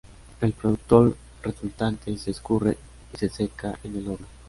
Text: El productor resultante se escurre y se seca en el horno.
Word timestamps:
El 0.41 0.53
productor 0.53 1.15
resultante 1.43 2.17
se 2.17 2.31
escurre 2.31 2.75
y 3.13 3.17
se 3.17 3.29
seca 3.29 3.77
en 3.83 3.97
el 3.97 4.07
horno. 4.07 4.25